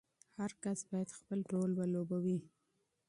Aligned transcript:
هر 0.37 0.51
فرد 0.61 0.81
باید 0.91 1.09
خپل 1.19 1.39
رول 1.51 1.71
ولوبوي. 1.75 2.39